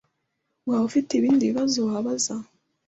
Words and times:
Waba 0.67 0.85
ufite 0.89 1.11
ibindi 1.15 1.43
bibazo 1.49 1.79
wabaza? 1.89 2.33